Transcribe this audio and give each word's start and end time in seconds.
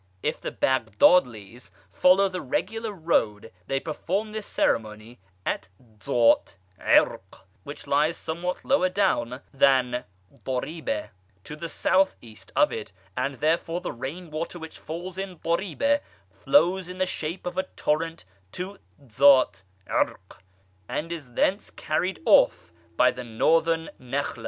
If 0.23 0.41
the 0.41 0.51
Baghdadlies 0.51 1.69
follow 1.91 2.27
the 2.27 2.41
regular 2.41 2.91
road 2.91 3.51
they 3.67 3.79
perform 3.79 4.31
this 4.31 4.47
ceremony 4.47 5.19
at 5.45 5.69
Dzat 5.99 6.57
Irq, 6.79 7.41
which 7.63 7.85
lies 7.85 8.17
somewhat 8.17 8.65
lower 8.65 8.89
down 8.89 9.41
than 9.53 10.03
Dhariba, 10.43 11.09
to 11.43 11.55
the 11.55 11.69
South 11.69 12.15
east 12.19 12.51
of 12.55 12.71
it, 12.71 12.91
and 13.15 13.35
therefore 13.35 13.79
the 13.79 13.91
rain 13.91 14.31
water 14.31 14.57
which 14.57 14.79
falls 14.79 15.19
in 15.19 15.37
Dhariba 15.37 15.99
flows 16.31 16.89
in 16.89 16.97
the 16.97 17.05
shape 17.05 17.45
of 17.45 17.55
a 17.59 17.67
torrent 17.77 18.25
to 18.53 18.79
Dzat 19.05 19.61
Irq, 19.85 20.39
and 20.89 21.11
is 21.11 21.33
thence 21.33 21.69
carried 21.69 22.23
off 22.25 22.73
by 22.97 23.11
the 23.11 23.23
Northern 23.23 23.91
Nakhla. 23.99 24.39